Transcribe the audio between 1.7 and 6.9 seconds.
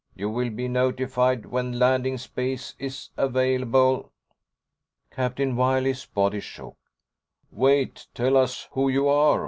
landing space is available." Captain Wiley's body shook.